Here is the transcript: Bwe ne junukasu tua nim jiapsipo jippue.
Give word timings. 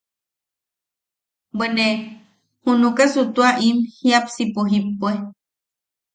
Bwe 1.57 1.67
ne 1.75 1.87
junukasu 2.63 3.21
tua 3.33 3.49
nim 3.59 3.77
jiapsipo 3.97 4.61
jippue. 4.69 5.11